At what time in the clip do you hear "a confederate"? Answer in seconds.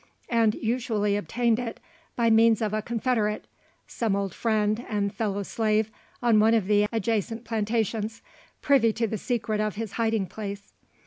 2.73-3.45